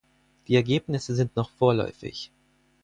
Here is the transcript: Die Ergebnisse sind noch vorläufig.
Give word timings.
Die 0.47 0.55
Ergebnisse 0.55 1.13
sind 1.13 1.35
noch 1.35 1.51
vorläufig. 1.51 2.31